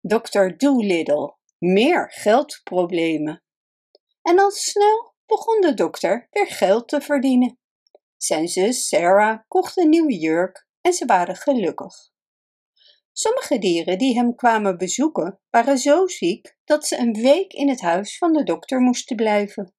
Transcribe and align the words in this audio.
Dr. 0.00 0.56
Doolittle, 0.56 1.36
meer 1.58 2.10
geldproblemen. 2.12 3.42
En 4.22 4.38
al 4.38 4.50
snel 4.50 5.14
begon 5.26 5.60
de 5.60 5.74
dokter 5.74 6.26
weer 6.30 6.46
geld 6.46 6.88
te 6.88 7.00
verdienen. 7.00 7.58
Zijn 8.16 8.48
zus 8.48 8.88
Sarah 8.88 9.38
kocht 9.48 9.76
een 9.76 9.88
nieuwe 9.88 10.18
jurk 10.18 10.66
en 10.80 10.92
ze 10.92 11.04
waren 11.06 11.36
gelukkig. 11.36 12.10
Sommige 13.12 13.58
dieren 13.58 13.98
die 13.98 14.14
hem 14.14 14.34
kwamen 14.34 14.78
bezoeken 14.78 15.40
waren 15.50 15.78
zo 15.78 16.06
ziek 16.06 16.56
dat 16.64 16.86
ze 16.86 16.98
een 16.98 17.12
week 17.12 17.52
in 17.52 17.68
het 17.68 17.80
huis 17.80 18.18
van 18.18 18.32
de 18.32 18.42
dokter 18.42 18.80
moesten 18.80 19.16
blijven. 19.16 19.74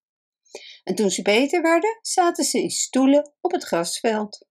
En 0.84 0.96
toen 0.96 1.10
ze 1.10 1.22
beter 1.22 1.62
werden, 1.62 2.00
zaten 2.02 2.44
ze 2.44 2.62
in 2.62 2.70
stoelen 2.70 3.34
op 3.42 3.52
het 3.52 3.64
grasveld. 3.64 4.48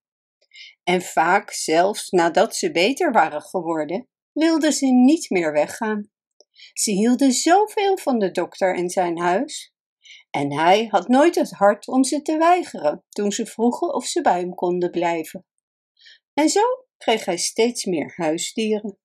En 0.85 1.03
vaak, 1.03 1.51
zelfs 1.51 2.11
nadat 2.11 2.57
ze 2.57 2.71
beter 2.71 3.13
waren 3.13 3.43
geworden, 3.43 4.09
wilden 4.39 4.73
ze 4.73 4.87
niet 4.87 5.31
meer 5.31 5.53
weggaan. 5.53 6.11
Ze 6.73 6.91
hielden 6.91 7.33
zoveel 7.33 7.99
van 7.99 8.19
de 8.19 8.31
dokter 8.31 8.77
en 8.77 8.91
zijn 8.91 9.19
huis. 9.19 9.73
En 10.31 10.53
hij 10.53 10.87
had 10.91 11.09
nooit 11.09 11.35
het 11.35 11.51
hart 11.51 11.89
om 11.89 12.05
ze 12.05 12.23
te 12.23 12.37
weigeren 12.37 13.05
toen 13.09 13.33
ze 13.33 13.47
vroegen 13.47 13.95
of 13.95 14.05
ze 14.05 14.21
bij 14.21 14.39
hem 14.39 14.55
konden 14.55 14.91
blijven. 14.91 15.47
En 16.35 16.49
zo 16.49 16.63
kreeg 16.97 17.25
hij 17.25 17.37
steeds 17.37 17.85
meer 17.85 18.13
huisdieren. 18.17 18.99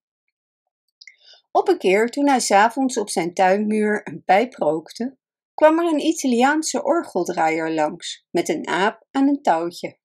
Op 1.52 1.67
een 1.67 1.77
keer 1.77 2.09
toen 2.09 2.27
hij 2.27 2.39
s'avonds 2.39 2.97
op 2.97 3.09
zijn 3.09 3.33
tuinmuur 3.33 4.02
een 4.03 4.23
pijp 4.23 4.53
rookte, 4.53 5.17
kwam 5.53 5.79
er 5.79 5.85
een 5.85 6.05
Italiaanse 6.05 6.83
orgeldraaier 6.83 7.71
langs 7.71 8.25
met 8.31 8.49
een 8.49 8.67
aap 8.67 9.07
aan 9.11 9.27
een 9.27 9.41
touwtje. 9.41 9.97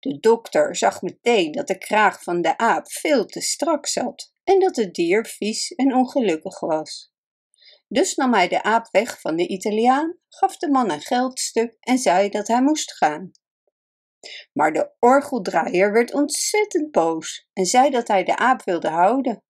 De 0.00 0.18
dokter 0.18 0.76
zag 0.76 1.02
meteen 1.02 1.52
dat 1.52 1.66
de 1.66 1.78
kraag 1.78 2.22
van 2.22 2.42
de 2.42 2.58
aap 2.58 2.90
veel 2.90 3.26
te 3.26 3.40
strak 3.40 3.86
zat 3.86 4.32
en 4.44 4.60
dat 4.60 4.76
het 4.76 4.94
dier 4.94 5.26
vies 5.26 5.70
en 5.70 5.94
ongelukkig 5.94 6.60
was. 6.60 7.12
Dus 7.88 8.14
nam 8.14 8.34
hij 8.34 8.48
de 8.48 8.62
aap 8.62 8.88
weg 8.90 9.20
van 9.20 9.36
de 9.36 9.46
Italiaan, 9.46 10.18
gaf 10.28 10.56
de 10.56 10.70
man 10.70 10.90
een 10.90 11.00
geldstuk 11.00 11.76
en 11.80 11.98
zei 11.98 12.28
dat 12.28 12.48
hij 12.48 12.62
moest 12.62 12.92
gaan. 12.96 13.30
Maar 14.52 14.72
de 14.72 14.90
orgeldraaier 14.98 15.92
werd 15.92 16.14
ontzettend 16.14 16.90
boos 16.90 17.48
en 17.52 17.66
zei 17.66 17.90
dat 17.90 18.08
hij 18.08 18.24
de 18.24 18.36
aap 18.36 18.64
wilde 18.64 18.88
houden. 18.88 19.44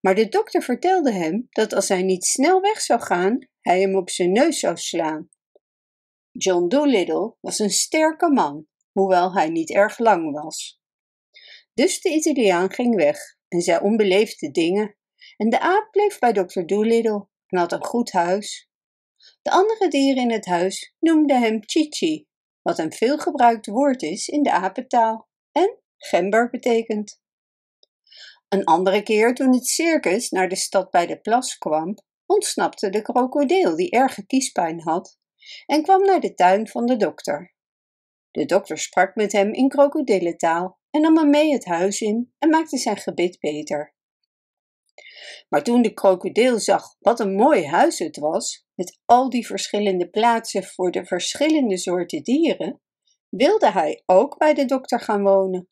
Maar 0.00 0.14
de 0.14 0.28
dokter 0.28 0.62
vertelde 0.62 1.12
hem 1.12 1.46
dat 1.50 1.72
als 1.72 1.88
hij 1.88 2.02
niet 2.02 2.24
snel 2.24 2.60
weg 2.60 2.80
zou 2.80 3.00
gaan, 3.00 3.48
hij 3.60 3.80
hem 3.80 3.96
op 3.96 4.10
zijn 4.10 4.32
neus 4.32 4.58
zou 4.58 4.76
slaan. 4.76 5.28
John 6.30 6.68
Dolittle 6.68 7.36
was 7.40 7.58
een 7.58 7.70
sterke 7.70 8.30
man, 8.30 8.66
hoewel 8.92 9.34
hij 9.34 9.48
niet 9.48 9.70
erg 9.70 9.98
lang 9.98 10.32
was. 10.42 10.80
Dus 11.74 12.00
de 12.00 12.08
Italiaan 12.08 12.72
ging 12.72 12.94
weg 12.94 13.18
en 13.48 13.60
zei 13.60 13.80
onbeleefde 13.80 14.50
dingen, 14.50 14.96
en 15.36 15.48
de 15.48 15.60
aap 15.60 15.88
bleef 15.90 16.18
bij 16.18 16.32
dokter 16.32 16.66
Dolittle 16.66 17.28
en 17.46 17.58
had 17.58 17.72
een 17.72 17.84
goed 17.84 18.12
huis. 18.12 18.70
De 19.42 19.50
andere 19.50 19.88
dieren 19.88 20.22
in 20.22 20.30
het 20.30 20.46
huis 20.46 20.94
noemden 20.98 21.40
hem 21.40 21.58
Chichi, 21.60 22.26
wat 22.62 22.78
een 22.78 22.92
veelgebruikt 22.92 23.66
woord 23.66 24.02
is 24.02 24.28
in 24.28 24.42
de 24.42 24.52
apentaal 24.52 25.28
en 25.52 25.78
gember 25.96 26.50
betekent. 26.50 27.20
Een 28.48 28.64
andere 28.64 29.02
keer 29.02 29.34
toen 29.34 29.54
het 29.54 29.66
circus 29.66 30.30
naar 30.30 30.48
de 30.48 30.56
stad 30.56 30.90
bij 30.90 31.06
de 31.06 31.20
plas 31.20 31.58
kwam, 31.58 31.94
ontsnapte 32.26 32.90
de 32.90 33.02
krokodil 33.02 33.76
die 33.76 33.90
erge 33.90 34.26
kiespijn 34.26 34.80
had 34.80 35.18
en 35.66 35.82
kwam 35.82 36.02
naar 36.02 36.20
de 36.20 36.34
tuin 36.34 36.68
van 36.68 36.86
de 36.86 36.96
dokter. 36.96 37.54
De 38.32 38.44
dokter 38.44 38.78
sprak 38.78 39.14
met 39.14 39.32
hem 39.32 39.52
in 39.52 39.68
krokodillentaal 39.68 40.78
en 40.90 41.00
nam 41.00 41.16
hem 41.16 41.30
mee 41.30 41.52
het 41.52 41.64
huis 41.64 42.00
in 42.00 42.32
en 42.38 42.48
maakte 42.48 42.76
zijn 42.76 42.96
gebit 42.96 43.40
beter. 43.40 43.94
Maar 45.48 45.62
toen 45.62 45.82
de 45.82 45.94
krokodil 45.94 46.58
zag 46.58 46.96
wat 46.98 47.20
een 47.20 47.34
mooi 47.34 47.66
huis 47.66 47.98
het 47.98 48.16
was, 48.16 48.66
met 48.74 49.00
al 49.04 49.30
die 49.30 49.46
verschillende 49.46 50.10
plaatsen 50.10 50.64
voor 50.64 50.90
de 50.90 51.04
verschillende 51.04 51.76
soorten 51.76 52.22
dieren, 52.22 52.80
wilde 53.28 53.70
hij 53.70 54.02
ook 54.06 54.38
bij 54.38 54.54
de 54.54 54.64
dokter 54.64 55.00
gaan 55.00 55.22
wonen. 55.22 55.68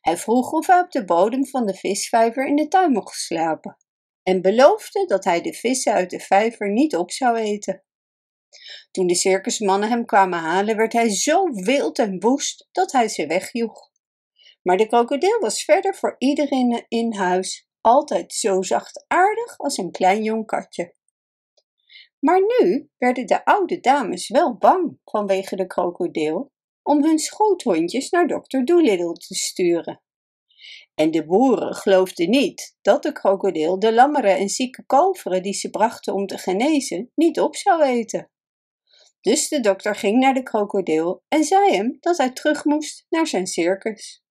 Hij 0.00 0.16
vroeg 0.16 0.52
of 0.52 0.66
hij 0.66 0.80
op 0.80 0.90
de 0.90 1.04
bodem 1.04 1.46
van 1.46 1.66
de 1.66 1.74
visvijver 1.74 2.46
in 2.46 2.56
de 2.56 2.68
tuin 2.68 2.92
mocht 2.92 3.16
slapen 3.16 3.76
en 4.22 4.42
beloofde 4.42 5.06
dat 5.06 5.24
hij 5.24 5.40
de 5.40 5.52
vissen 5.52 5.92
uit 5.92 6.10
de 6.10 6.20
vijver 6.20 6.72
niet 6.72 6.96
op 6.96 7.10
zou 7.10 7.36
eten. 7.36 7.84
Toen 8.90 9.06
de 9.06 9.14
circusmannen 9.14 9.88
hem 9.88 10.04
kwamen 10.04 10.38
halen, 10.38 10.76
werd 10.76 10.92
hij 10.92 11.10
zo 11.10 11.52
wild 11.52 11.98
en 11.98 12.20
woest 12.20 12.68
dat 12.72 12.92
hij 12.92 13.08
ze 13.08 13.26
wegjoeg. 13.26 13.90
Maar 14.62 14.76
de 14.76 14.86
krokodil 14.86 15.38
was 15.38 15.64
verder 15.64 15.94
voor 15.94 16.14
iedereen 16.18 16.84
in 16.88 17.12
huis 17.12 17.68
altijd 17.80 18.32
zo 18.32 18.62
zachtaardig 18.62 19.58
als 19.58 19.76
een 19.76 19.90
klein 19.90 20.22
jong 20.22 20.46
katje. 20.46 20.94
Maar 22.18 22.40
nu 22.40 22.90
werden 22.98 23.26
de 23.26 23.44
oude 23.44 23.80
dames 23.80 24.28
wel 24.28 24.56
bang 24.56 24.98
vanwege 25.04 25.56
de 25.56 25.66
krokodil 25.66 26.52
om 26.82 27.04
hun 27.04 27.18
schoothondjes 27.18 28.10
naar 28.10 28.26
dokter 28.26 28.64
Doolittle 28.64 29.12
te 29.12 29.34
sturen. 29.34 30.02
En 30.94 31.10
de 31.10 31.24
boeren 31.24 31.74
geloofden 31.74 32.30
niet 32.30 32.76
dat 32.82 33.02
de 33.02 33.12
krokodil 33.12 33.78
de 33.78 33.92
lammeren 33.92 34.36
en 34.36 34.48
zieke 34.48 34.84
kalveren 34.86 35.42
die 35.42 35.52
ze 35.52 35.70
brachten 35.70 36.14
om 36.14 36.26
te 36.26 36.38
genezen 36.38 37.10
niet 37.14 37.40
op 37.40 37.56
zou 37.56 37.82
eten. 37.82 38.30
Dus 39.20 39.48
de 39.48 39.60
dokter 39.60 39.94
ging 39.94 40.18
naar 40.18 40.34
de 40.34 40.42
krokodil 40.42 41.24
en 41.28 41.44
zei 41.44 41.74
hem 41.74 41.96
dat 42.00 42.16
hij 42.16 42.30
terug 42.30 42.64
moest 42.64 43.06
naar 43.08 43.26
zijn 43.26 43.46
circus. 43.46 44.22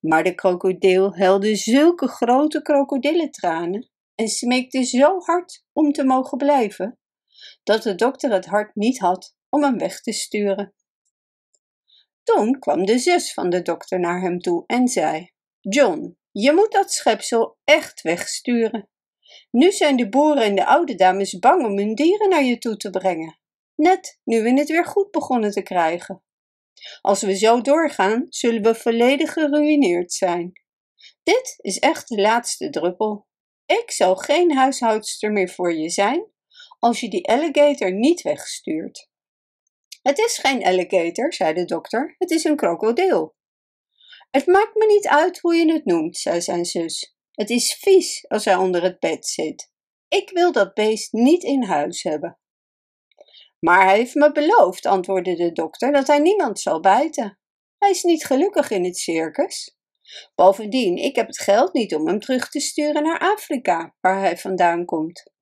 Maar 0.00 0.24
de 0.24 0.34
krokodil 0.34 1.14
helde 1.14 1.56
zulke 1.56 2.08
grote 2.08 2.62
krokodillentranen 2.62 3.90
en 4.14 4.28
smeekte 4.28 4.82
zo 4.82 5.18
hard 5.18 5.64
om 5.72 5.92
te 5.92 6.04
mogen 6.04 6.38
blijven, 6.38 6.98
dat 7.62 7.82
de 7.82 7.94
dokter 7.94 8.32
het 8.32 8.46
hart 8.46 8.74
niet 8.74 8.98
had 8.98 9.34
om 9.48 9.62
hem 9.62 9.78
weg 9.78 10.00
te 10.00 10.12
sturen. 10.12 10.74
Toen 12.22 12.58
kwam 12.58 12.84
de 12.84 12.98
zus 12.98 13.32
van 13.32 13.50
de 13.50 13.62
dokter 13.62 14.00
naar 14.00 14.20
hem 14.20 14.38
toe 14.38 14.64
en 14.66 14.88
zei: 14.88 15.30
John, 15.60 16.16
je 16.30 16.52
moet 16.52 16.72
dat 16.72 16.92
schepsel 16.92 17.58
echt 17.64 18.02
wegsturen. 18.02 18.88
Nu 19.50 19.72
zijn 19.72 19.96
de 19.96 20.08
boeren 20.08 20.42
en 20.42 20.54
de 20.54 20.66
oude 20.66 20.94
dames 20.94 21.38
bang 21.38 21.64
om 21.64 21.76
hun 21.76 21.94
dieren 21.94 22.28
naar 22.28 22.44
je 22.44 22.58
toe 22.58 22.76
te 22.76 22.90
brengen, 22.90 23.39
net 23.80 24.20
nu 24.24 24.42
we 24.42 24.50
het 24.50 24.68
weer 24.68 24.86
goed 24.86 25.10
begonnen 25.10 25.50
te 25.50 25.62
krijgen. 25.62 26.22
Als 27.00 27.22
we 27.22 27.36
zo 27.36 27.60
doorgaan, 27.60 28.26
zullen 28.28 28.62
we 28.62 28.74
volledig 28.74 29.32
geruïneerd 29.32 30.12
zijn. 30.12 30.52
Dit 31.22 31.54
is 31.56 31.78
echt 31.78 32.08
de 32.08 32.20
laatste 32.20 32.70
druppel. 32.70 33.26
Ik 33.66 33.90
zal 33.90 34.16
geen 34.16 34.56
huishoudster 34.56 35.32
meer 35.32 35.48
voor 35.48 35.74
je 35.74 35.90
zijn 35.90 36.26
als 36.78 37.00
je 37.00 37.08
die 37.08 37.28
alligator 37.28 37.92
niet 37.92 38.22
wegstuurt. 38.22 39.08
Het 40.02 40.18
is 40.18 40.38
geen 40.38 40.64
alligator, 40.64 41.32
zei 41.34 41.54
de 41.54 41.64
dokter, 41.64 42.14
het 42.18 42.30
is 42.30 42.44
een 42.44 42.56
krokodil. 42.56 43.34
Het 44.30 44.46
maakt 44.46 44.74
me 44.74 44.86
niet 44.86 45.08
uit 45.08 45.38
hoe 45.38 45.54
je 45.54 45.72
het 45.72 45.84
noemt, 45.84 46.16
zei 46.16 46.40
zijn 46.40 46.64
zus. 46.64 47.16
Het 47.30 47.50
is 47.50 47.74
vies 47.74 48.28
als 48.28 48.44
hij 48.44 48.54
onder 48.54 48.82
het 48.82 48.98
bed 48.98 49.26
zit. 49.26 49.72
Ik 50.08 50.30
wil 50.30 50.52
dat 50.52 50.74
beest 50.74 51.12
niet 51.12 51.42
in 51.42 51.62
huis 51.62 52.02
hebben. 52.02 52.39
Maar 53.60 53.84
hij 53.84 53.96
heeft 53.96 54.14
me 54.14 54.32
beloofd, 54.32 54.86
antwoordde 54.86 55.34
de 55.34 55.52
dokter, 55.52 55.92
dat 55.92 56.06
hij 56.06 56.18
niemand 56.18 56.60
zal 56.60 56.80
bijten. 56.80 57.38
Hij 57.78 57.90
is 57.90 58.02
niet 58.02 58.24
gelukkig 58.24 58.70
in 58.70 58.84
het 58.84 58.96
circus. 58.96 59.78
Bovendien, 60.34 60.96
ik 60.96 61.16
heb 61.16 61.26
het 61.26 61.40
geld 61.40 61.72
niet 61.72 61.94
om 61.94 62.06
hem 62.06 62.20
terug 62.20 62.50
te 62.50 62.60
sturen 62.60 63.02
naar 63.02 63.18
Afrika, 63.18 63.94
waar 64.00 64.20
hij 64.20 64.38
vandaan 64.38 64.84
komt. 64.84 65.32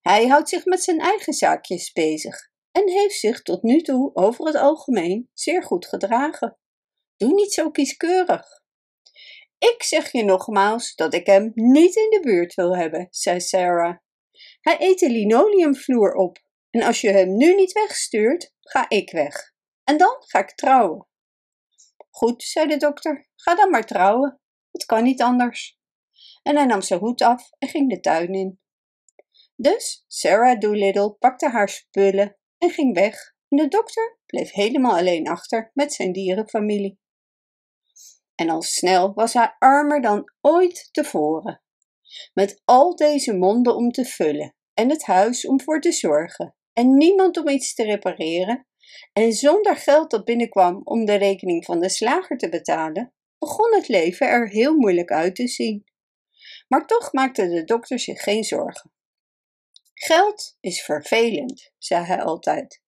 Hij 0.00 0.26
houdt 0.26 0.48
zich 0.48 0.64
met 0.64 0.82
zijn 0.82 0.98
eigen 0.98 1.32
zaakjes 1.32 1.92
bezig 1.92 2.50
en 2.72 2.88
heeft 2.88 3.18
zich 3.18 3.42
tot 3.42 3.62
nu 3.62 3.80
toe 3.80 4.10
over 4.14 4.46
het 4.46 4.56
algemeen 4.56 5.30
zeer 5.32 5.62
goed 5.62 5.86
gedragen. 5.86 6.58
Doe 7.16 7.34
niet 7.34 7.52
zo 7.52 7.70
kieskeurig. 7.70 8.46
Ik 9.58 9.82
zeg 9.82 10.12
je 10.12 10.24
nogmaals 10.24 10.94
dat 10.94 11.14
ik 11.14 11.26
hem 11.26 11.50
niet 11.54 11.96
in 11.96 12.10
de 12.10 12.20
buurt 12.20 12.54
wil 12.54 12.76
hebben, 12.76 13.06
zei 13.10 13.40
Sarah. 13.40 13.96
Hij 14.60 14.76
eet 14.78 14.98
de 14.98 15.10
linoleumvloer 15.10 16.14
op 16.14 16.38
en 16.74 16.82
als 16.82 17.00
je 17.00 17.10
hem 17.10 17.36
nu 17.36 17.54
niet 17.54 17.72
wegstuurt, 17.72 18.54
ga 18.60 18.88
ik 18.88 19.10
weg. 19.10 19.52
En 19.84 19.96
dan 19.96 20.16
ga 20.18 20.38
ik 20.38 20.54
trouwen. 20.54 21.08
Goed, 22.10 22.42
zei 22.42 22.66
de 22.66 22.76
dokter, 22.76 23.28
ga 23.34 23.54
dan 23.54 23.70
maar 23.70 23.86
trouwen. 23.86 24.40
Het 24.70 24.84
kan 24.84 25.02
niet 25.02 25.22
anders. 25.22 25.78
En 26.42 26.56
hij 26.56 26.64
nam 26.64 26.82
zijn 26.82 27.00
hoed 27.00 27.22
af 27.22 27.50
en 27.58 27.68
ging 27.68 27.90
de 27.90 28.00
tuin 28.00 28.34
in. 28.34 28.60
Dus 29.56 30.04
Sarah 30.06 30.60
Doolittle 30.60 31.12
pakte 31.12 31.48
haar 31.48 31.68
spullen 31.68 32.38
en 32.58 32.70
ging 32.70 32.94
weg. 32.94 33.34
En 33.48 33.56
de 33.56 33.68
dokter 33.68 34.18
bleef 34.26 34.52
helemaal 34.52 34.96
alleen 34.96 35.28
achter 35.28 35.70
met 35.74 35.92
zijn 35.92 36.12
dierenfamilie. 36.12 36.98
En 38.34 38.48
al 38.48 38.62
snel 38.62 39.12
was 39.12 39.32
hij 39.32 39.56
armer 39.58 40.02
dan 40.02 40.32
ooit 40.40 40.88
tevoren. 40.92 41.62
Met 42.32 42.62
al 42.64 42.96
deze 42.96 43.34
monden 43.34 43.76
om 43.76 43.90
te 43.90 44.04
vullen 44.04 44.54
en 44.72 44.90
het 44.90 45.04
huis 45.04 45.46
om 45.46 45.60
voor 45.60 45.80
te 45.80 45.92
zorgen 45.92 46.56
en 46.74 46.96
niemand 46.96 47.36
om 47.36 47.48
iets 47.48 47.74
te 47.74 47.84
repareren, 47.84 48.66
en 49.12 49.32
zonder 49.32 49.76
geld 49.76 50.10
dat 50.10 50.24
binnenkwam 50.24 50.80
om 50.84 51.04
de 51.04 51.14
rekening 51.14 51.64
van 51.64 51.80
de 51.80 51.88
slager 51.88 52.36
te 52.36 52.48
betalen, 52.48 53.12
begon 53.38 53.74
het 53.74 53.88
leven 53.88 54.28
er 54.28 54.48
heel 54.48 54.74
moeilijk 54.74 55.10
uit 55.10 55.34
te 55.34 55.48
zien. 55.48 55.84
Maar 56.68 56.86
toch 56.86 57.12
maakte 57.12 57.48
de 57.48 57.64
dokter 57.64 57.98
zich 57.98 58.22
geen 58.22 58.44
zorgen. 58.44 58.92
Geld 59.94 60.56
is 60.60 60.82
vervelend, 60.82 61.72
zei 61.78 62.04
hij 62.04 62.22
altijd. 62.22 62.82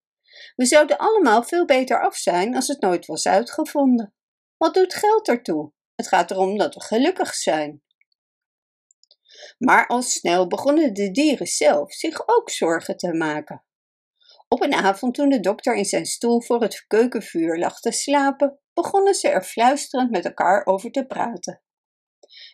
We 0.57 0.65
zouden 0.65 0.99
allemaal 0.99 1.43
veel 1.43 1.65
beter 1.65 2.03
af 2.03 2.17
zijn 2.17 2.55
als 2.55 2.69
het 2.69 2.81
nooit 2.81 3.07
was 3.07 3.27
uitgevonden. 3.27 4.15
Wat 4.57 4.75
doet 4.75 4.95
geld 4.95 5.29
ertoe? 5.29 5.73
Het 5.95 6.09
gaat 6.09 6.31
erom 6.31 6.59
dat 6.59 6.75
we 6.75 6.81
gelukkig 6.81 7.35
zijn. 7.35 7.83
Maar 9.59 9.87
al 9.87 10.03
snel 10.03 10.47
begonnen 10.47 10.95
de 10.95 11.11
dieren 11.11 11.47
zelf 11.47 11.93
zich 11.93 12.29
ook 12.29 12.51
zorgen 12.51 12.97
te 12.97 13.15
maken. 13.15 13.65
Op 14.49 14.63
een 14.63 14.75
avond 14.75 15.15
toen 15.15 15.29
de 15.29 15.41
dokter 15.41 15.75
in 15.75 15.85
zijn 15.85 16.07
stoel 16.07 16.43
voor 16.43 16.61
het 16.61 16.85
keukenvuur 16.87 17.59
lag 17.59 17.81
te 17.81 17.93
slapen, 17.93 18.61
begonnen 18.75 19.15
ze 19.15 19.29
er 19.29 19.45
fluisterend 19.45 20.11
met 20.11 20.25
elkaar 20.25 20.67
over 20.67 20.91
te 20.91 21.07
praten. 21.07 21.63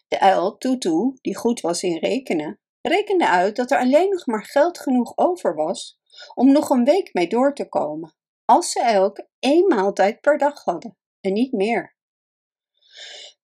De 0.09 0.21
uil 0.21 0.57
Tutu, 0.57 1.13
die 1.21 1.37
goed 1.37 1.61
was 1.61 1.83
in 1.83 1.99
rekenen, 1.99 2.61
rekende 2.81 3.29
uit 3.29 3.57
dat 3.57 3.71
er 3.71 3.79
alleen 3.79 4.09
nog 4.09 4.27
maar 4.27 4.45
geld 4.45 4.79
genoeg 4.79 5.13
over 5.17 5.55
was 5.55 6.01
om 6.35 6.53
nog 6.53 6.71
een 6.71 6.85
week 6.85 7.15
mee 7.15 7.29
door 7.29 7.55
te 7.55 7.69
komen, 7.69 8.17
als 8.45 8.71
ze 8.71 8.81
elk 8.81 9.27
één 9.39 9.67
maaltijd 9.67 10.21
per 10.21 10.39
dag 10.39 10.65
hadden 10.65 10.97
en 11.21 11.33
niet 11.33 11.53
meer. 11.53 11.97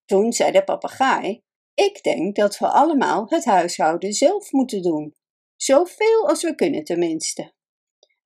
Toen 0.05 0.33
zei 0.33 0.53
de 0.53 0.65
papegaai: 0.65 1.43
Ik 1.75 2.03
denk 2.03 2.37
dat 2.37 2.59
we 2.59 2.69
allemaal 2.69 3.27
het 3.29 3.45
huishouden 3.45 4.13
zelf 4.13 4.53
moeten 4.53 4.83
doen, 4.83 5.15
zoveel 5.57 6.29
als 6.29 6.43
we 6.43 6.55
kunnen 6.55 6.85
tenminste. 6.85 7.57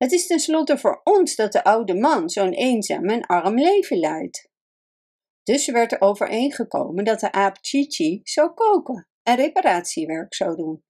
Het 0.03 0.11
is 0.11 0.27
tenslotte 0.27 0.77
voor 0.77 1.01
ons 1.03 1.35
dat 1.35 1.51
de 1.51 1.63
oude 1.63 1.95
man 1.95 2.29
zo'n 2.29 2.51
eenzaam 2.51 3.09
en 3.09 3.25
arm 3.25 3.59
leven 3.59 3.97
leidt. 3.97 4.49
Dus 5.43 5.67
werd 5.67 5.91
er 5.91 6.01
overeengekomen 6.01 7.03
dat 7.03 7.19
de 7.19 7.31
aap 7.31 7.57
Chichi 7.61 8.19
zou 8.23 8.53
koken 8.53 9.07
en 9.21 9.35
reparatiewerk 9.35 10.33
zou 10.33 10.55
doen. 10.55 10.83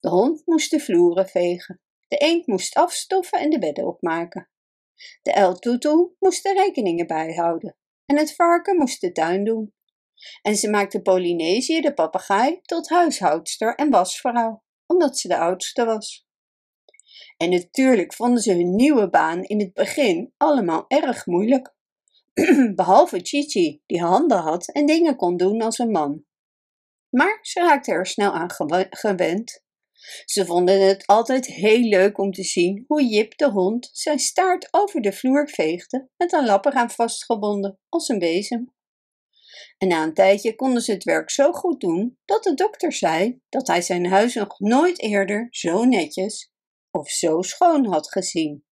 De 0.00 0.08
hond 0.08 0.42
moest 0.46 0.70
de 0.70 0.80
vloeren 0.80 1.28
vegen, 1.28 1.80
de 2.08 2.16
eend 2.16 2.46
moest 2.46 2.74
afstoffen 2.74 3.38
en 3.38 3.50
de 3.50 3.58
bedden 3.58 3.86
opmaken. 3.86 4.50
De 5.22 5.32
el 5.32 5.58
Tutu 5.58 6.14
moest 6.18 6.42
de 6.42 6.52
rekeningen 6.52 7.06
bijhouden 7.06 7.76
en 8.04 8.16
het 8.16 8.34
varken 8.34 8.76
moest 8.76 9.00
de 9.00 9.12
tuin 9.12 9.44
doen. 9.44 9.74
En 10.42 10.56
ze 10.56 10.70
maakte 10.70 11.02
Polynesia 11.02 11.80
de 11.80 11.94
papegaai 11.94 12.60
tot 12.62 12.88
huishoudster 12.88 13.74
en 13.74 13.90
wasvrouw, 13.90 14.62
omdat 14.86 15.18
ze 15.18 15.28
de 15.28 15.36
oudste 15.36 15.84
was. 15.84 16.25
En 17.36 17.50
natuurlijk 17.50 18.14
vonden 18.14 18.42
ze 18.42 18.52
hun 18.52 18.74
nieuwe 18.74 19.08
baan 19.10 19.42
in 19.42 19.60
het 19.60 19.72
begin 19.72 20.32
allemaal 20.36 20.84
erg 20.88 21.26
moeilijk. 21.26 21.74
Behalve 22.74 23.20
Chichi, 23.22 23.82
die 23.86 24.02
handen 24.02 24.38
had 24.38 24.72
en 24.72 24.86
dingen 24.86 25.16
kon 25.16 25.36
doen 25.36 25.62
als 25.62 25.78
een 25.78 25.90
man. 25.90 26.24
Maar 27.10 27.38
ze 27.42 27.60
raakten 27.60 27.94
er 27.94 28.06
snel 28.06 28.32
aan 28.32 28.50
gewend. 28.90 29.64
Ze 30.24 30.46
vonden 30.46 30.86
het 30.86 31.06
altijd 31.06 31.46
heel 31.46 31.80
leuk 31.80 32.18
om 32.18 32.32
te 32.32 32.42
zien 32.42 32.84
hoe 32.86 33.04
Jip 33.04 33.36
de 33.36 33.50
hond 33.50 33.88
zijn 33.92 34.18
staart 34.18 34.68
over 34.70 35.00
de 35.00 35.12
vloer 35.12 35.48
veegde 35.48 36.08
met 36.16 36.32
een 36.32 36.44
lap 36.44 36.66
eraan 36.66 36.90
vastgebonden 36.90 37.78
als 37.88 38.08
een 38.08 38.18
bezem. 38.18 38.74
En 39.78 39.88
na 39.88 40.02
een 40.02 40.14
tijdje 40.14 40.54
konden 40.54 40.82
ze 40.82 40.92
het 40.92 41.04
werk 41.04 41.30
zo 41.30 41.52
goed 41.52 41.80
doen 41.80 42.18
dat 42.24 42.42
de 42.42 42.54
dokter 42.54 42.92
zei 42.92 43.40
dat 43.48 43.66
hij 43.66 43.82
zijn 43.82 44.06
huis 44.06 44.34
nog 44.34 44.58
nooit 44.58 45.00
eerder 45.00 45.46
zo 45.50 45.84
netjes 45.84 46.50
of 46.96 47.10
zo 47.10 47.42
schoon 47.42 47.86
had 47.86 48.10
gezien. 48.10 48.64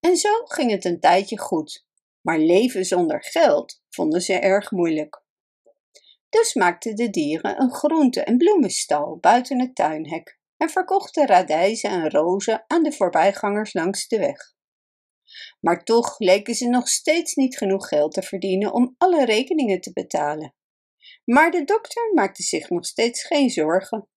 En 0.00 0.16
zo 0.16 0.44
ging 0.44 0.70
het 0.70 0.84
een 0.84 1.00
tijdje 1.00 1.38
goed, 1.38 1.86
maar 2.20 2.38
leven 2.38 2.84
zonder 2.84 3.22
geld 3.22 3.82
vonden 3.88 4.20
ze 4.20 4.32
erg 4.32 4.70
moeilijk. 4.70 5.22
Dus 6.28 6.54
maakten 6.54 6.96
de 6.96 7.10
dieren 7.10 7.60
een 7.60 7.72
groente- 7.72 8.24
en 8.24 8.36
bloemenstal 8.36 9.18
buiten 9.18 9.60
het 9.60 9.74
tuinhek 9.74 10.38
en 10.56 10.70
verkochten 10.70 11.26
radijzen 11.26 11.90
en 11.90 12.10
rozen 12.10 12.64
aan 12.66 12.82
de 12.82 12.92
voorbijgangers 12.92 13.72
langs 13.72 14.08
de 14.08 14.18
weg. 14.18 14.56
Maar 15.60 15.84
toch 15.84 16.18
leken 16.18 16.54
ze 16.54 16.68
nog 16.68 16.88
steeds 16.88 17.34
niet 17.34 17.56
genoeg 17.56 17.88
geld 17.88 18.14
te 18.14 18.22
verdienen 18.22 18.72
om 18.72 18.94
alle 18.98 19.24
rekeningen 19.24 19.80
te 19.80 19.92
betalen. 19.92 20.54
Maar 21.24 21.50
de 21.50 21.64
dokter 21.64 22.12
maakte 22.14 22.42
zich 22.42 22.68
nog 22.68 22.86
steeds 22.86 23.26
geen 23.26 23.50
zorgen. 23.50 24.08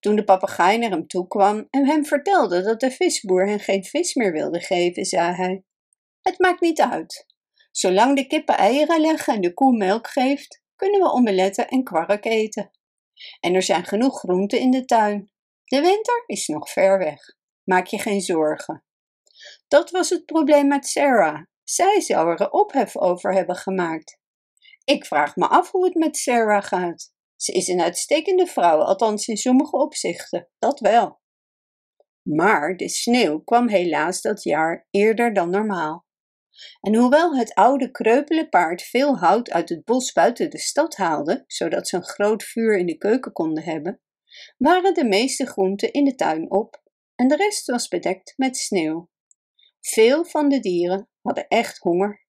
Toen 0.00 0.16
de 0.16 0.24
papegaai 0.24 0.78
naar 0.78 0.90
hem 0.90 1.06
toe 1.06 1.26
kwam 1.26 1.66
en 1.70 1.86
hem 1.86 2.04
vertelde 2.04 2.62
dat 2.62 2.80
de 2.80 2.90
visboer 2.90 3.46
hem 3.46 3.58
geen 3.58 3.84
vis 3.84 4.14
meer 4.14 4.32
wilde 4.32 4.60
geven, 4.60 5.04
zei 5.04 5.34
hij: 5.34 5.64
Het 6.20 6.38
maakt 6.38 6.60
niet 6.60 6.80
uit. 6.80 7.26
Zolang 7.70 8.16
de 8.16 8.26
kippen 8.26 8.56
eieren 8.56 9.00
leggen 9.00 9.34
en 9.34 9.40
de 9.40 9.54
koe 9.54 9.76
melk 9.76 10.08
geeft, 10.08 10.62
kunnen 10.76 11.00
we 11.00 11.12
omeletten 11.12 11.68
en 11.68 11.84
kwark 11.84 12.24
eten. 12.24 12.70
En 13.40 13.54
er 13.54 13.62
zijn 13.62 13.84
genoeg 13.84 14.18
groenten 14.18 14.58
in 14.58 14.70
de 14.70 14.84
tuin. 14.84 15.30
De 15.64 15.80
winter 15.80 16.22
is 16.26 16.46
nog 16.46 16.70
ver 16.70 16.98
weg. 16.98 17.20
Maak 17.64 17.86
je 17.86 17.98
geen 17.98 18.20
zorgen. 18.20 18.84
Dat 19.68 19.90
was 19.90 20.10
het 20.10 20.24
probleem 20.24 20.68
met 20.68 20.86
Sarah. 20.86 21.42
Zij 21.64 22.00
zou 22.00 22.30
er 22.30 22.50
ophef 22.50 22.96
over 22.96 23.34
hebben 23.34 23.56
gemaakt. 23.56 24.18
Ik 24.84 25.06
vraag 25.06 25.36
me 25.36 25.48
af 25.48 25.70
hoe 25.70 25.84
het 25.84 25.94
met 25.94 26.16
Sarah 26.16 26.62
gaat. 26.62 27.12
Ze 27.40 27.52
is 27.52 27.68
een 27.68 27.80
uitstekende 27.80 28.46
vrouw, 28.46 28.80
althans 28.80 29.28
in 29.28 29.36
sommige 29.36 29.76
opzichten, 29.76 30.48
dat 30.58 30.80
wel. 30.80 31.20
Maar 32.22 32.76
de 32.76 32.88
sneeuw 32.88 33.40
kwam 33.40 33.68
helaas 33.68 34.20
dat 34.20 34.42
jaar 34.42 34.86
eerder 34.90 35.32
dan 35.32 35.50
normaal. 35.50 36.06
En 36.80 36.94
hoewel 36.94 37.36
het 37.36 37.54
oude 37.54 37.90
kreupele 37.90 38.48
paard 38.48 38.82
veel 38.82 39.16
hout 39.18 39.50
uit 39.50 39.68
het 39.68 39.84
bos 39.84 40.12
buiten 40.12 40.50
de 40.50 40.58
stad 40.58 40.96
haalde, 40.96 41.44
zodat 41.46 41.88
ze 41.88 41.96
een 41.96 42.04
groot 42.04 42.42
vuur 42.42 42.78
in 42.78 42.86
de 42.86 42.96
keuken 42.96 43.32
konden 43.32 43.64
hebben, 43.64 44.00
waren 44.56 44.94
de 44.94 45.04
meeste 45.04 45.46
groenten 45.46 45.92
in 45.92 46.04
de 46.04 46.14
tuin 46.14 46.50
op 46.50 46.82
en 47.14 47.28
de 47.28 47.36
rest 47.36 47.66
was 47.66 47.88
bedekt 47.88 48.34
met 48.36 48.56
sneeuw. 48.56 49.10
Veel 49.80 50.24
van 50.24 50.48
de 50.48 50.60
dieren 50.60 51.08
hadden 51.20 51.48
echt 51.48 51.78
honger. 51.78 52.28